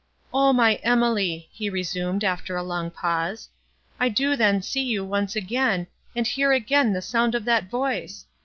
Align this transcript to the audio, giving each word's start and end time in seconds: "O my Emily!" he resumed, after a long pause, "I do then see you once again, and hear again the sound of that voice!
"O 0.33 0.51
my 0.51 0.79
Emily!" 0.81 1.47
he 1.51 1.69
resumed, 1.69 2.23
after 2.23 2.57
a 2.57 2.63
long 2.63 2.89
pause, 2.89 3.49
"I 3.99 4.09
do 4.09 4.35
then 4.35 4.63
see 4.63 4.81
you 4.81 5.05
once 5.05 5.35
again, 5.35 5.85
and 6.15 6.25
hear 6.25 6.51
again 6.51 6.91
the 6.91 7.03
sound 7.03 7.35
of 7.35 7.45
that 7.45 7.69
voice! 7.69 8.25